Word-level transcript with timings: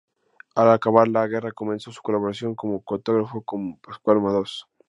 Al 0.55 0.71
acabar 0.71 1.07
la 1.07 1.27
guerra 1.27 1.51
comenzó 1.51 1.91
su 1.91 2.01
colaboración 2.01 2.55
como 2.55 2.83
cartógrafo 2.83 3.43
con 3.43 3.77
Pascual 3.77 4.19
Madoz. 4.19 4.65